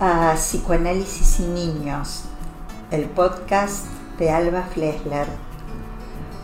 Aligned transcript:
a 0.00 0.34
Psicoanálisis 0.36 1.40
y 1.40 1.42
Niños, 1.42 2.22
el 2.92 3.06
podcast 3.06 3.86
de 4.16 4.30
Alba 4.30 4.62
Flesler. 4.72 5.26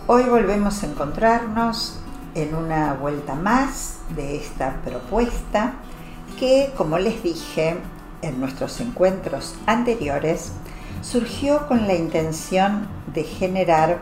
Hoy 0.08 0.24
volvemos 0.24 0.82
a 0.82 0.86
encontrarnos 0.86 2.00
en 2.34 2.56
una 2.56 2.94
vuelta 2.94 3.36
más 3.36 3.98
de 4.16 4.36
esta 4.36 4.80
propuesta 4.84 5.74
que, 6.36 6.72
como 6.76 6.98
les 6.98 7.22
dije 7.22 7.76
en 8.22 8.40
nuestros 8.40 8.80
encuentros 8.80 9.54
anteriores, 9.66 10.50
surgió 11.00 11.68
con 11.68 11.86
la 11.86 11.94
intención 11.94 12.88
de 13.14 13.22
generar 13.22 14.00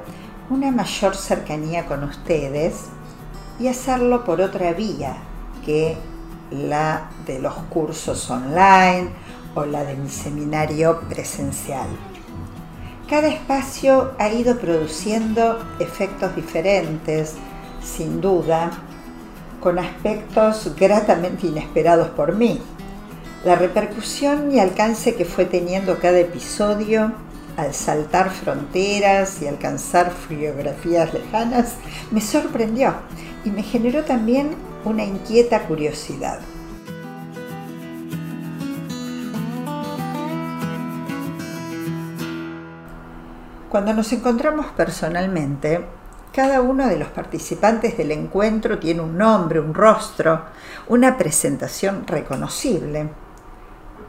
una 0.48 0.70
mayor 0.70 1.14
cercanía 1.14 1.84
con 1.84 2.04
ustedes 2.04 2.86
y 3.60 3.68
hacerlo 3.68 4.24
por 4.24 4.40
otra 4.40 4.72
vía 4.72 5.16
que 5.66 5.98
la 6.50 7.10
de 7.26 7.38
los 7.38 7.54
cursos 7.70 8.30
online 8.30 9.10
o 9.54 9.64
la 9.64 9.84
de 9.84 9.96
mi 9.96 10.08
seminario 10.08 11.00
presencial. 11.08 11.86
Cada 13.08 13.28
espacio 13.28 14.12
ha 14.18 14.28
ido 14.30 14.58
produciendo 14.58 15.58
efectos 15.78 16.34
diferentes, 16.34 17.34
sin 17.82 18.20
duda, 18.20 18.70
con 19.60 19.78
aspectos 19.78 20.74
gratamente 20.78 21.46
inesperados 21.46 22.08
por 22.08 22.34
mí. 22.34 22.60
La 23.44 23.54
repercusión 23.54 24.52
y 24.52 24.60
alcance 24.60 25.14
que 25.14 25.24
fue 25.24 25.44
teniendo 25.44 25.98
cada 25.98 26.18
episodio 26.18 27.12
al 27.56 27.74
saltar 27.74 28.30
fronteras 28.30 29.42
y 29.42 29.46
alcanzar 29.46 30.10
friografías 30.10 31.12
lejanas 31.12 31.74
me 32.10 32.20
sorprendió 32.20 32.94
y 33.44 33.50
me 33.50 33.62
generó 33.62 34.04
también 34.04 34.50
una 34.84 35.04
inquieta 35.04 35.64
curiosidad. 35.64 36.40
Cuando 43.72 43.94
nos 43.94 44.12
encontramos 44.12 44.66
personalmente, 44.76 45.82
cada 46.30 46.60
uno 46.60 46.88
de 46.88 46.98
los 46.98 47.08
participantes 47.08 47.96
del 47.96 48.10
encuentro 48.10 48.78
tiene 48.78 49.00
un 49.00 49.16
nombre, 49.16 49.60
un 49.60 49.72
rostro, 49.72 50.42
una 50.88 51.16
presentación 51.16 52.06
reconocible. 52.06 53.08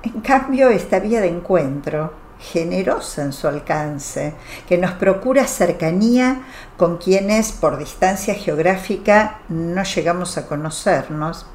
En 0.04 0.20
cambio, 0.20 0.68
esta 0.68 1.00
vía 1.00 1.22
de 1.22 1.30
encuentro, 1.30 2.12
generosa 2.40 3.22
en 3.22 3.32
su 3.32 3.48
alcance, 3.48 4.34
que 4.68 4.78
nos 4.78 4.92
procura 4.96 5.48
cercanía 5.48 6.42
con 6.76 6.98
quienes 6.98 7.54
por 7.54 7.78
distancia 7.78 8.34
geográfica 8.34 9.40
no 9.48 9.84
llegamos 9.84 10.38
a 10.38 10.46
conocernos, 10.46 11.46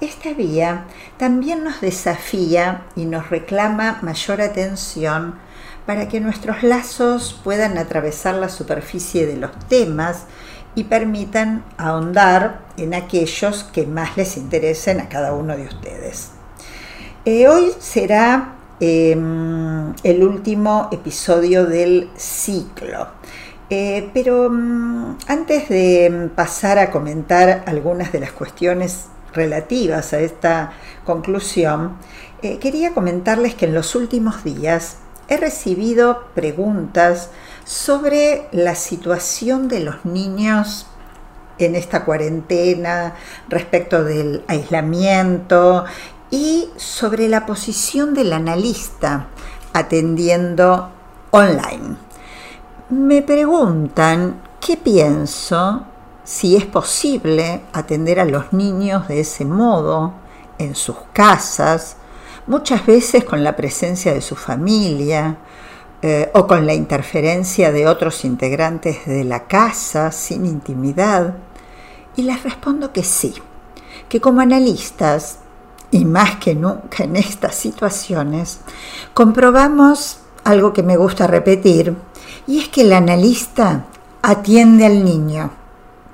esta 0.00 0.32
vía 0.32 0.86
también 1.18 1.62
nos 1.62 1.82
desafía 1.82 2.84
y 2.96 3.04
nos 3.04 3.28
reclama 3.28 3.98
mayor 4.00 4.40
atención 4.40 5.34
para 5.90 6.06
que 6.06 6.20
nuestros 6.20 6.62
lazos 6.62 7.40
puedan 7.42 7.76
atravesar 7.76 8.36
la 8.36 8.48
superficie 8.48 9.26
de 9.26 9.36
los 9.36 9.50
temas 9.66 10.22
y 10.76 10.84
permitan 10.84 11.64
ahondar 11.78 12.60
en 12.76 12.94
aquellos 12.94 13.64
que 13.64 13.88
más 13.88 14.16
les 14.16 14.36
interesen 14.36 15.00
a 15.00 15.08
cada 15.08 15.32
uno 15.32 15.56
de 15.56 15.64
ustedes. 15.64 16.30
Eh, 17.24 17.48
hoy 17.48 17.72
será 17.80 18.54
em, 18.78 19.92
el 20.04 20.22
último 20.22 20.88
episodio 20.92 21.66
del 21.66 22.08
ciclo. 22.16 23.08
Eh, 23.68 24.10
pero 24.14 24.48
mm, 24.48 25.16
antes 25.26 25.68
de 25.68 26.30
pasar 26.36 26.78
a 26.78 26.92
comentar 26.92 27.64
algunas 27.66 28.12
de 28.12 28.20
las 28.20 28.30
cuestiones 28.30 29.06
relativas 29.32 30.12
a 30.12 30.20
esta 30.20 30.70
conclusión, 31.04 31.96
eh, 32.42 32.58
quería 32.60 32.94
comentarles 32.94 33.56
que 33.56 33.66
en 33.66 33.74
los 33.74 33.96
últimos 33.96 34.44
días 34.44 34.98
he 35.30 35.36
recibido 35.36 36.24
preguntas 36.34 37.30
sobre 37.64 38.48
la 38.50 38.74
situación 38.74 39.68
de 39.68 39.80
los 39.80 40.04
niños 40.04 40.86
en 41.58 41.76
esta 41.76 42.04
cuarentena 42.04 43.14
respecto 43.48 44.02
del 44.02 44.44
aislamiento 44.48 45.84
y 46.30 46.68
sobre 46.76 47.28
la 47.28 47.46
posición 47.46 48.12
del 48.12 48.32
analista 48.32 49.28
atendiendo 49.72 50.90
online. 51.30 51.96
Me 52.88 53.22
preguntan 53.22 54.42
qué 54.60 54.76
pienso 54.76 55.84
si 56.24 56.56
es 56.56 56.66
posible 56.66 57.62
atender 57.72 58.18
a 58.18 58.24
los 58.24 58.52
niños 58.52 59.06
de 59.06 59.20
ese 59.20 59.44
modo 59.44 60.12
en 60.58 60.74
sus 60.74 60.96
casas 61.12 61.96
muchas 62.50 62.84
veces 62.84 63.24
con 63.24 63.44
la 63.44 63.54
presencia 63.54 64.12
de 64.12 64.20
su 64.20 64.34
familia 64.34 65.36
eh, 66.02 66.30
o 66.34 66.48
con 66.48 66.66
la 66.66 66.74
interferencia 66.74 67.70
de 67.70 67.86
otros 67.86 68.24
integrantes 68.24 69.06
de 69.06 69.22
la 69.22 69.44
casa 69.44 70.10
sin 70.10 70.44
intimidad. 70.44 71.34
Y 72.16 72.22
les 72.22 72.42
respondo 72.42 72.92
que 72.92 73.04
sí, 73.04 73.34
que 74.08 74.20
como 74.20 74.40
analistas, 74.40 75.38
y 75.92 76.04
más 76.04 76.36
que 76.36 76.56
nunca 76.56 77.04
en 77.04 77.14
estas 77.14 77.54
situaciones, 77.54 78.58
comprobamos 79.14 80.18
algo 80.42 80.72
que 80.72 80.82
me 80.82 80.96
gusta 80.96 81.28
repetir, 81.28 81.94
y 82.48 82.58
es 82.58 82.68
que 82.68 82.80
el 82.80 82.92
analista 82.92 83.84
atiende 84.22 84.86
al 84.86 85.04
niño, 85.04 85.52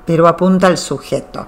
pero 0.05 0.29
apunta 0.29 0.67
al 0.67 0.77
sujeto, 0.77 1.47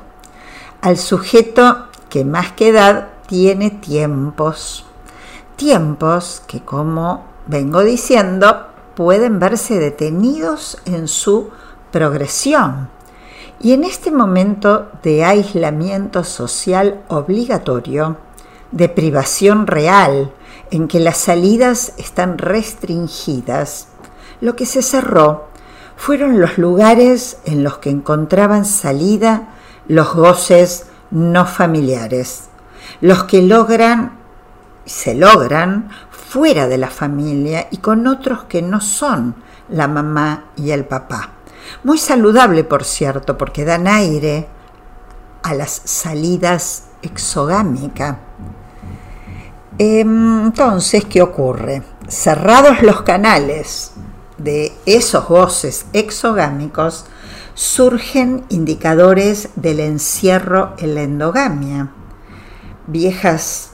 al 0.81 0.97
sujeto 0.97 1.89
que 2.09 2.25
más 2.25 2.53
que 2.53 2.69
edad 2.69 3.18
tiene 3.29 3.71
tiempos. 3.71 4.87
Tiempos 5.57 6.43
que, 6.47 6.61
como 6.61 7.27
vengo 7.47 7.85
diciendo, 7.85 8.69
pueden 8.97 9.39
verse 9.39 9.79
detenidos 9.79 10.79
en 10.87 11.07
su 11.09 11.51
progresión. 11.93 12.89
Y 13.61 13.73
en 13.73 13.85
este 13.85 14.11
momento 14.11 14.89
de 15.03 15.25
aislamiento 15.25 16.25
social 16.25 17.05
obligatorio, 17.09 18.17
de 18.73 18.89
privación 18.89 19.67
real, 19.67 20.33
en 20.71 20.89
que 20.89 20.99
las 20.99 21.19
salidas 21.19 21.93
están 21.99 22.39
restringidas, 22.39 23.89
lo 24.41 24.57
que 24.57 24.65
se 24.65 24.81
cerró 24.81 25.49
fueron 25.97 26.41
los 26.41 26.57
lugares 26.57 27.39
en 27.45 27.63
los 27.63 27.79
que 27.79 27.91
encontraban 27.91 28.65
salida 28.65 29.49
los 29.87 30.15
goces 30.15 30.87
no 31.11 31.45
familiares 31.45 32.49
los 33.01 33.25
que 33.25 33.43
logran, 33.43 34.19
se 34.85 35.15
logran 35.15 35.91
fuera 36.11 36.69
de 36.69 36.79
la 36.79 36.89
familia 36.89 37.69
y 37.71 37.79
con 37.79 38.07
otros 38.07 38.45
que 38.45 38.61
no 38.61 38.81
son 38.81 39.35
la 39.69 39.89
mamá 39.89 40.45
y 40.57 40.71
el 40.71 40.85
papá. 40.85 41.31
Muy 41.85 41.99
saludable, 41.99 42.65
por 42.65 42.85
cierto, 42.85 43.39
porque 43.39 43.65
dan 43.65 43.87
aire 43.87 44.49
a 45.43 45.55
las 45.55 45.71
salidas 45.85 46.85
exogámicas. 47.03 48.17
Entonces, 49.79 51.05
¿qué 51.05 51.23
ocurre? 51.23 51.83
Cerrados 52.09 52.83
los 52.83 53.03
canales 53.03 53.93
de 54.39 54.73
esos 54.87 55.29
goces 55.29 55.87
exogámicos, 55.93 57.07
surgen 57.55 58.45
indicadores 58.51 59.51
del 59.57 59.81
encierro 59.81 60.75
en 60.79 60.95
la 60.95 61.03
endogamia 61.03 61.91
viejas 62.89 63.73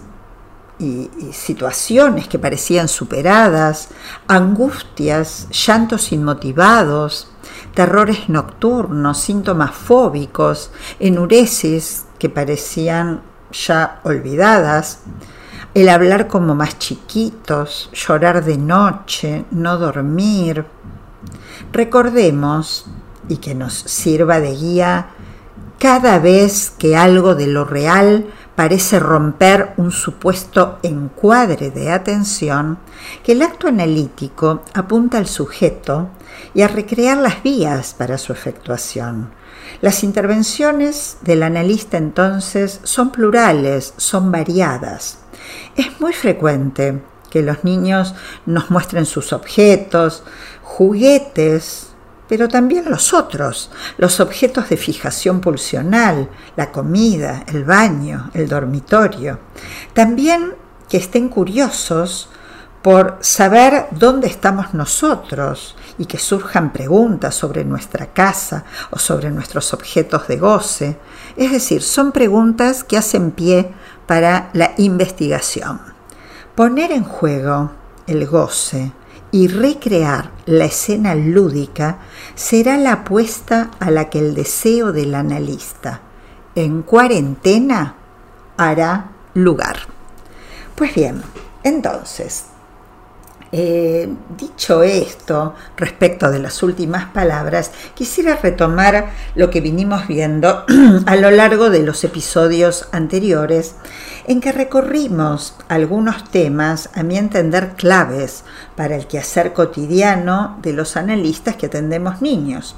y, 0.78 1.10
situaciones 1.32 2.28
que 2.28 2.38
parecían 2.38 2.88
superadas, 2.88 3.88
angustias, 4.28 5.48
llantos 5.50 6.12
inmotivados, 6.12 7.28
terrores 7.74 8.28
nocturnos, 8.28 9.18
síntomas 9.18 9.74
fóbicos, 9.74 10.70
enuresis 10.98 12.04
que 12.18 12.28
parecían 12.28 13.22
ya 13.52 14.00
olvidadas, 14.04 15.00
el 15.74 15.88
hablar 15.88 16.28
como 16.28 16.54
más 16.54 16.78
chiquitos, 16.78 17.90
llorar 17.92 18.44
de 18.44 18.58
noche, 18.58 19.44
no 19.50 19.78
dormir. 19.78 20.64
Recordemos, 21.72 22.86
y 23.28 23.38
que 23.38 23.54
nos 23.54 23.74
sirva 23.74 24.40
de 24.40 24.54
guía, 24.54 25.08
cada 25.78 26.18
vez 26.18 26.70
que 26.70 26.96
algo 26.96 27.34
de 27.34 27.46
lo 27.46 27.64
real 27.64 28.26
parece 28.54 29.00
romper 29.00 29.74
un 29.76 29.90
supuesto 29.90 30.78
encuadre 30.82 31.70
de 31.70 31.90
atención 31.90 32.78
que 33.22 33.32
el 33.32 33.42
acto 33.42 33.68
analítico 33.68 34.62
apunta 34.74 35.18
al 35.18 35.26
sujeto 35.26 36.08
y 36.54 36.62
a 36.62 36.68
recrear 36.68 37.18
las 37.18 37.42
vías 37.42 37.94
para 37.94 38.18
su 38.18 38.32
efectuación. 38.32 39.30
Las 39.80 40.04
intervenciones 40.04 41.18
del 41.22 41.42
analista 41.42 41.96
entonces 41.96 42.80
son 42.84 43.10
plurales, 43.10 43.94
son 43.96 44.30
variadas. 44.30 45.18
Es 45.76 46.00
muy 46.00 46.12
frecuente 46.12 47.00
que 47.30 47.42
los 47.42 47.64
niños 47.64 48.14
nos 48.46 48.70
muestren 48.70 49.06
sus 49.06 49.32
objetos, 49.32 50.22
juguetes, 50.62 51.93
pero 52.28 52.48
también 52.48 52.90
los 52.90 53.12
otros, 53.12 53.70
los 53.98 54.20
objetos 54.20 54.68
de 54.68 54.76
fijación 54.76 55.40
pulsional, 55.40 56.28
la 56.56 56.72
comida, 56.72 57.44
el 57.48 57.64
baño, 57.64 58.30
el 58.34 58.48
dormitorio. 58.48 59.38
También 59.92 60.54
que 60.88 60.96
estén 60.96 61.28
curiosos 61.28 62.28
por 62.82 63.16
saber 63.20 63.86
dónde 63.92 64.26
estamos 64.26 64.74
nosotros 64.74 65.74
y 65.96 66.04
que 66.04 66.18
surjan 66.18 66.70
preguntas 66.72 67.34
sobre 67.34 67.64
nuestra 67.64 68.12
casa 68.12 68.64
o 68.90 68.98
sobre 68.98 69.30
nuestros 69.30 69.72
objetos 69.72 70.28
de 70.28 70.36
goce. 70.36 70.98
Es 71.36 71.50
decir, 71.50 71.82
son 71.82 72.12
preguntas 72.12 72.84
que 72.84 72.98
hacen 72.98 73.30
pie 73.30 73.72
para 74.06 74.50
la 74.52 74.74
investigación. 74.76 75.80
Poner 76.54 76.92
en 76.92 77.04
juego 77.04 77.72
el 78.06 78.26
goce 78.26 78.92
y 79.34 79.48
recrear 79.48 80.30
la 80.46 80.66
escena 80.66 81.16
lúdica 81.16 81.98
será 82.36 82.76
la 82.76 82.92
apuesta 82.92 83.72
a 83.80 83.90
la 83.90 84.08
que 84.08 84.20
el 84.20 84.32
deseo 84.32 84.92
del 84.92 85.12
analista 85.12 86.02
en 86.54 86.82
cuarentena 86.82 87.96
hará 88.56 89.10
lugar. 89.34 89.88
Pues 90.76 90.94
bien, 90.94 91.20
entonces, 91.64 92.44
eh, 93.56 94.12
dicho 94.36 94.82
esto, 94.82 95.54
respecto 95.76 96.28
de 96.32 96.40
las 96.40 96.60
últimas 96.64 97.04
palabras, 97.12 97.70
quisiera 97.94 98.34
retomar 98.34 99.12
lo 99.36 99.48
que 99.50 99.60
vinimos 99.60 100.08
viendo 100.08 100.64
a 101.06 101.14
lo 101.14 101.30
largo 101.30 101.70
de 101.70 101.84
los 101.84 102.02
episodios 102.02 102.88
anteriores, 102.90 103.76
en 104.26 104.40
que 104.40 104.50
recorrimos 104.50 105.54
algunos 105.68 106.28
temas, 106.32 106.90
a 106.94 107.04
mi 107.04 107.16
entender, 107.16 107.74
claves 107.76 108.42
para 108.74 108.96
el 108.96 109.06
quehacer 109.06 109.52
cotidiano 109.52 110.58
de 110.60 110.72
los 110.72 110.96
analistas 110.96 111.54
que 111.54 111.66
atendemos 111.66 112.22
niños. 112.22 112.74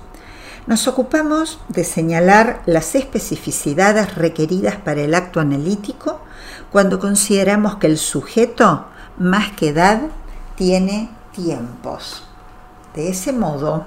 Nos 0.66 0.86
ocupamos 0.88 1.58
de 1.70 1.84
señalar 1.84 2.60
las 2.66 2.94
especificidades 2.96 4.14
requeridas 4.14 4.76
para 4.76 5.00
el 5.00 5.14
acto 5.14 5.40
analítico 5.40 6.20
cuando 6.70 6.98
consideramos 6.98 7.76
que 7.76 7.86
el 7.86 7.96
sujeto, 7.96 8.84
más 9.16 9.52
que 9.52 9.68
edad, 9.68 10.02
tiene 10.56 11.10
tiempos. 11.32 12.24
De 12.94 13.10
ese 13.10 13.32
modo, 13.32 13.84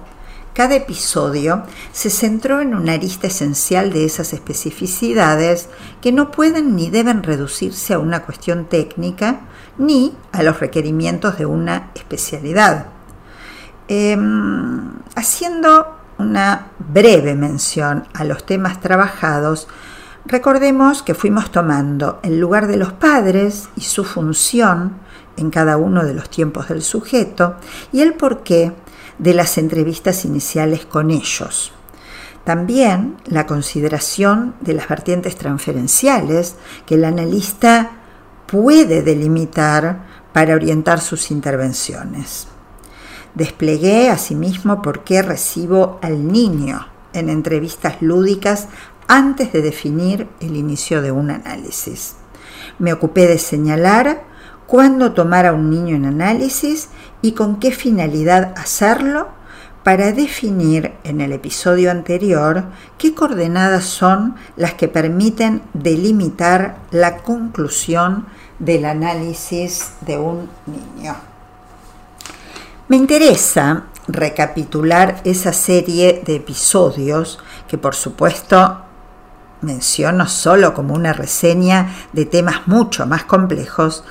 cada 0.53 0.75
episodio 0.75 1.63
se 1.91 2.09
centró 2.09 2.61
en 2.61 2.75
una 2.75 2.93
arista 2.93 3.27
esencial 3.27 3.91
de 3.91 4.05
esas 4.05 4.33
especificidades 4.33 5.69
que 6.01 6.11
no 6.11 6.31
pueden 6.31 6.75
ni 6.75 6.89
deben 6.89 7.23
reducirse 7.23 7.93
a 7.93 7.99
una 7.99 8.23
cuestión 8.23 8.65
técnica 8.65 9.41
ni 9.77 10.15
a 10.31 10.43
los 10.43 10.59
requerimientos 10.59 11.37
de 11.37 11.45
una 11.45 11.91
especialidad. 11.95 12.87
Em, 13.87 14.91
haciendo 15.15 15.95
una 16.17 16.67
breve 16.77 17.35
mención 17.35 18.05
a 18.13 18.23
los 18.23 18.45
temas 18.45 18.81
trabajados, 18.81 19.67
recordemos 20.25 21.01
que 21.01 21.15
fuimos 21.15 21.51
tomando 21.51 22.19
el 22.21 22.39
lugar 22.39 22.67
de 22.67 22.77
los 22.77 22.91
padres 22.91 23.69
y 23.77 23.81
su 23.81 24.03
función 24.03 24.97
en 25.39 25.49
cada 25.49 25.77
uno 25.77 26.03
de 26.03 26.13
los 26.13 26.29
tiempos 26.29 26.67
del 26.67 26.81
sujeto 26.81 27.55
y 27.91 28.01
el 28.01 28.13
porqué 28.13 28.73
de 29.17 29.33
las 29.33 29.57
entrevistas 29.57 30.25
iniciales 30.25 30.85
con 30.85 31.11
ellos. 31.11 31.71
También 32.43 33.17
la 33.25 33.45
consideración 33.45 34.55
de 34.61 34.73
las 34.73 34.87
vertientes 34.87 35.35
transferenciales 35.35 36.55
que 36.85 36.95
el 36.95 37.05
analista 37.05 37.91
puede 38.47 39.01
delimitar 39.01 40.05
para 40.33 40.55
orientar 40.55 40.99
sus 40.99 41.31
intervenciones. 41.31 42.47
Desplegué 43.35 44.09
asimismo 44.09 44.81
por 44.81 45.03
qué 45.03 45.21
recibo 45.21 45.99
al 46.01 46.31
niño 46.31 46.87
en 47.13 47.29
entrevistas 47.29 48.01
lúdicas 48.01 48.67
antes 49.07 49.53
de 49.53 49.61
definir 49.61 50.27
el 50.39 50.55
inicio 50.55 51.01
de 51.01 51.11
un 51.11 51.31
análisis. 51.31 52.15
Me 52.77 52.93
ocupé 52.93 53.27
de 53.27 53.37
señalar 53.37 54.28
cuándo 54.69 55.13
tomar 55.13 55.47
a 55.47 55.53
un 55.53 55.71
niño 55.71 55.95
en 55.95 56.05
análisis 56.05 56.89
y 57.23 57.31
con 57.31 57.59
qué 57.59 57.71
finalidad 57.71 58.53
hacerlo 58.55 59.29
para 59.83 60.11
definir 60.11 60.93
en 61.03 61.21
el 61.21 61.31
episodio 61.31 61.89
anterior 61.89 62.65
qué 62.99 63.15
coordenadas 63.15 63.85
son 63.85 64.35
las 64.57 64.75
que 64.75 64.87
permiten 64.87 65.63
delimitar 65.73 66.77
la 66.91 67.17
conclusión 67.17 68.27
del 68.59 68.85
análisis 68.85 69.93
de 70.01 70.19
un 70.19 70.47
niño. 70.67 71.15
Me 72.89 72.97
interesa 72.97 73.85
recapitular 74.07 75.19
esa 75.23 75.51
serie 75.51 76.21
de 76.23 76.35
episodios 76.35 77.39
que 77.67 77.79
por 77.79 77.95
supuesto 77.95 78.81
menciono 79.61 80.27
solo 80.27 80.73
como 80.73 80.93
una 80.93 81.13
reseña 81.13 81.95
de 82.13 82.25
temas 82.25 82.67
mucho 82.67 83.05
más 83.05 83.25
complejos, 83.25 84.03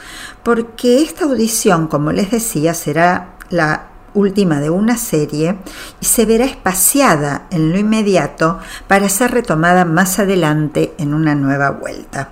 porque 0.42 1.02
esta 1.02 1.24
audición, 1.24 1.86
como 1.88 2.12
les 2.12 2.30
decía, 2.30 2.74
será 2.74 3.36
la 3.50 3.88
última 4.14 4.60
de 4.60 4.70
una 4.70 4.96
serie 4.96 5.58
y 6.00 6.04
se 6.04 6.26
verá 6.26 6.44
espaciada 6.44 7.46
en 7.50 7.72
lo 7.72 7.78
inmediato 7.78 8.58
para 8.86 9.08
ser 9.08 9.30
retomada 9.30 9.84
más 9.84 10.18
adelante 10.18 10.94
en 10.98 11.14
una 11.14 11.34
nueva 11.34 11.70
vuelta. 11.70 12.30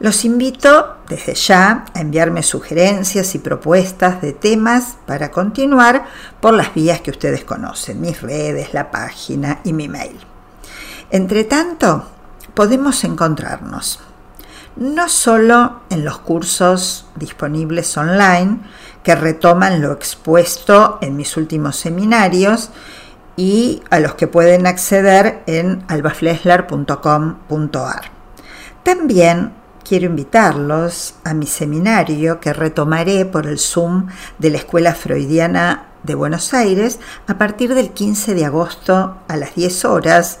Los 0.00 0.24
invito 0.24 0.96
desde 1.08 1.34
ya 1.34 1.84
a 1.94 2.00
enviarme 2.00 2.42
sugerencias 2.42 3.36
y 3.36 3.38
propuestas 3.38 4.20
de 4.20 4.32
temas 4.32 4.96
para 5.06 5.30
continuar 5.30 6.06
por 6.40 6.54
las 6.54 6.74
vías 6.74 7.00
que 7.02 7.12
ustedes 7.12 7.44
conocen, 7.44 8.00
mis 8.00 8.20
redes, 8.20 8.74
la 8.74 8.90
página 8.90 9.60
y 9.62 9.72
mi 9.72 9.88
mail. 9.88 10.18
Entre 11.10 11.44
tanto, 11.44 12.04
podemos 12.54 13.04
encontrarnos 13.04 14.00
no 14.76 15.08
solo 15.08 15.80
en 15.90 16.04
los 16.04 16.18
cursos 16.18 17.06
disponibles 17.16 17.96
online 17.96 18.58
que 19.02 19.14
retoman 19.14 19.80
lo 19.82 19.92
expuesto 19.92 20.98
en 21.00 21.16
mis 21.16 21.36
últimos 21.36 21.76
seminarios 21.76 22.70
y 23.36 23.82
a 23.90 24.00
los 24.00 24.14
que 24.14 24.26
pueden 24.28 24.66
acceder 24.66 25.42
en 25.46 25.84
albaflesler.com.ar. 25.88 28.10
También 28.82 29.52
quiero 29.84 30.06
invitarlos 30.06 31.14
a 31.24 31.34
mi 31.34 31.46
seminario 31.46 32.40
que 32.40 32.52
retomaré 32.52 33.24
por 33.26 33.46
el 33.46 33.58
Zoom 33.58 34.08
de 34.38 34.50
la 34.50 34.58
Escuela 34.58 34.94
Freudiana 34.94 35.86
de 36.02 36.14
Buenos 36.14 36.52
Aires 36.54 36.98
a 37.26 37.38
partir 37.38 37.74
del 37.74 37.90
15 37.90 38.34
de 38.34 38.44
agosto 38.44 39.18
a 39.28 39.36
las 39.36 39.54
10 39.54 39.84
horas 39.84 40.40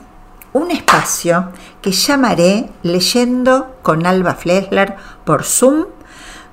un 0.53 0.71
espacio 0.71 1.49
que 1.81 1.91
llamaré 1.91 2.69
Leyendo 2.83 3.75
con 3.81 4.05
Alba 4.05 4.35
Flesler 4.35 4.95
por 5.25 5.43
Zoom, 5.43 5.85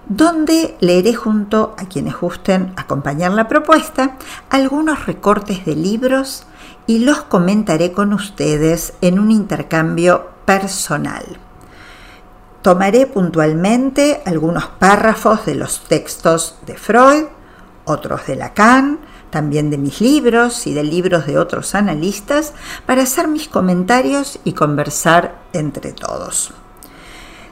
donde 0.09 0.77
leeré 0.81 1.15
junto 1.15 1.77
a 1.79 1.85
quienes 1.85 2.19
gusten 2.19 2.73
acompañar 2.77 3.33
la 3.33 3.47
propuesta 3.47 4.17
algunos 4.49 5.07
recortes 5.07 5.65
de 5.65 5.77
libros 5.77 6.47
y 6.87 7.01
los 7.01 7.23
comentaré 7.23 7.93
con 7.93 8.13
ustedes 8.13 8.95
en 9.03 9.21
un 9.21 9.31
intercambio 9.31 10.31
personal. 10.45 11.25
Tomaré 12.63 13.07
puntualmente 13.07 14.23
algunos 14.27 14.67
párrafos 14.67 15.47
de 15.47 15.55
los 15.55 15.85
textos 15.85 16.59
de 16.67 16.77
Freud, 16.77 17.27
otros 17.85 18.27
de 18.27 18.37
Lacan, 18.37 18.99
también 19.31 19.71
de 19.71 19.79
mis 19.79 20.01
libros 20.01 20.67
y 20.67 20.75
de 20.75 20.85
libros 20.85 21.27
de 21.27 21.39
otros 21.39 21.75
analistas, 21.75 22.53
para 22.87 23.03
hacer 23.03 23.29
mis 23.29 23.49
comentarios 23.49 24.39
y 24.45 24.53
conversar 24.53 25.37
entre 25.53 25.93
todos. 25.93 26.53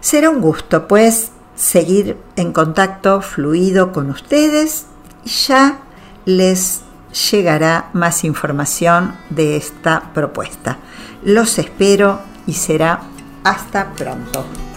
Será 0.00 0.30
un 0.30 0.40
gusto, 0.40 0.86
pues, 0.86 1.30
seguir 1.54 2.16
en 2.36 2.52
contacto 2.52 3.20
fluido 3.20 3.92
con 3.92 4.10
ustedes 4.10 4.86
y 5.24 5.30
ya 5.30 5.80
les 6.24 6.82
llegará 7.30 7.90
más 7.92 8.24
información 8.24 9.16
de 9.30 9.56
esta 9.56 10.12
propuesta. 10.14 10.78
Los 11.24 11.58
espero 11.58 12.20
y 12.46 12.52
será 12.52 13.00
hasta 13.44 13.92
pronto. 13.92 14.67